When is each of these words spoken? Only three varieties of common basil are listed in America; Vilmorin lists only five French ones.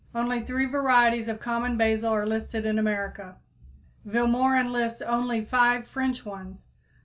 Only 0.15 0.41
three 0.43 0.65
varieties 0.65 1.27
of 1.27 1.39
common 1.39 1.77
basil 1.77 2.11
are 2.11 2.25
listed 2.25 2.65
in 2.65 2.79
America; 2.79 3.35
Vilmorin 4.03 4.71
lists 4.71 5.03
only 5.03 5.45
five 5.45 5.85
French 5.87 6.25
ones. 6.25 6.65